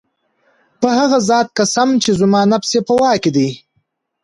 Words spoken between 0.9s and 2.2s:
هغه ذات قسم چي